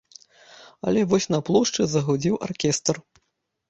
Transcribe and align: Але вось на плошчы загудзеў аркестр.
Але 0.87 1.03
вось 1.13 1.29
на 1.35 1.43
плошчы 1.51 1.81
загудзеў 1.95 2.43
аркестр. 2.51 2.95